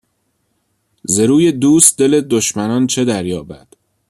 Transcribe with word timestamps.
ز 1.03 1.19
روی 1.19 1.51
دوست 1.51 1.97
دل 1.97 2.21
دشمنان 2.21 2.87
چه 2.87 3.05
دریابد 3.05 3.67